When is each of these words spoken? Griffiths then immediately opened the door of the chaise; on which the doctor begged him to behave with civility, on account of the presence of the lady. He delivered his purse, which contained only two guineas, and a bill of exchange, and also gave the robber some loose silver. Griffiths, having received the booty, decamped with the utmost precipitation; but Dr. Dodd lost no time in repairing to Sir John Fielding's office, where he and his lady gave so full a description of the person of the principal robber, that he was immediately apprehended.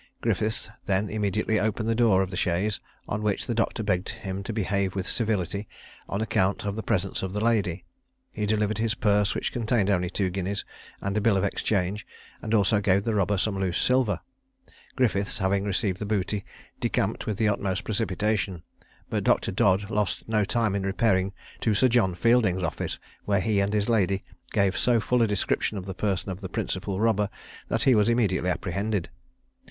Griffiths 0.21 0.67
then 0.87 1.11
immediately 1.11 1.59
opened 1.59 1.87
the 1.87 1.93
door 1.93 2.23
of 2.23 2.31
the 2.31 2.35
chaise; 2.35 2.79
on 3.07 3.21
which 3.21 3.45
the 3.45 3.53
doctor 3.53 3.83
begged 3.83 4.09
him 4.09 4.41
to 4.41 4.51
behave 4.51 4.95
with 4.95 5.05
civility, 5.05 5.67
on 6.09 6.21
account 6.21 6.65
of 6.65 6.75
the 6.75 6.81
presence 6.81 7.21
of 7.21 7.33
the 7.33 7.39
lady. 7.39 7.85
He 8.31 8.47
delivered 8.47 8.79
his 8.79 8.95
purse, 8.95 9.35
which 9.35 9.51
contained 9.51 9.91
only 9.91 10.09
two 10.09 10.31
guineas, 10.31 10.65
and 11.01 11.15
a 11.15 11.21
bill 11.21 11.37
of 11.37 11.43
exchange, 11.43 12.07
and 12.41 12.55
also 12.55 12.81
gave 12.81 13.03
the 13.03 13.13
robber 13.13 13.37
some 13.37 13.59
loose 13.59 13.77
silver. 13.79 14.21
Griffiths, 14.95 15.37
having 15.37 15.65
received 15.65 15.99
the 15.99 16.05
booty, 16.07 16.43
decamped 16.79 17.27
with 17.27 17.37
the 17.37 17.47
utmost 17.47 17.83
precipitation; 17.83 18.63
but 19.07 19.23
Dr. 19.23 19.51
Dodd 19.51 19.91
lost 19.91 20.27
no 20.27 20.43
time 20.43 20.73
in 20.73 20.81
repairing 20.81 21.31
to 21.59 21.75
Sir 21.75 21.87
John 21.89 22.15
Fielding's 22.15 22.63
office, 22.63 22.97
where 23.25 23.39
he 23.39 23.59
and 23.59 23.71
his 23.71 23.87
lady 23.87 24.23
gave 24.51 24.75
so 24.75 24.99
full 24.99 25.21
a 25.21 25.27
description 25.27 25.77
of 25.77 25.85
the 25.85 25.93
person 25.93 26.31
of 26.31 26.41
the 26.41 26.49
principal 26.49 26.99
robber, 26.99 27.29
that 27.67 27.83
he 27.83 27.93
was 27.93 28.09
immediately 28.09 28.49
apprehended. 28.49 29.07